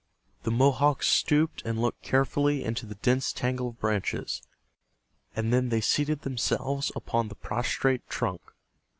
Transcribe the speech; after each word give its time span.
The 0.41 0.49
Mohawks 0.51 1.07
stooped 1.07 1.61
and 1.63 1.79
looked 1.79 2.01
carefully 2.01 2.63
into 2.63 2.87
the 2.87 2.95
dense 2.95 3.31
tangle 3.31 3.67
of 3.67 3.79
branches, 3.79 4.41
and 5.35 5.53
then 5.53 5.69
they 5.69 5.77
seated 5.79 6.23
themselves 6.23 6.91
upon 6.95 7.27
the 7.27 7.35
prostrate 7.35 8.09
trunk. 8.09 8.41